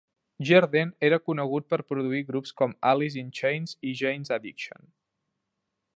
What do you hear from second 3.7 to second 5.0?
i Jane's Addiction.